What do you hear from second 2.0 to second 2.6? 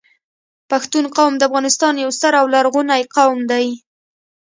یو ستر او